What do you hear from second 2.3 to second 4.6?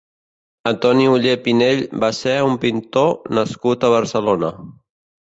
un pintor nascut a Barcelona.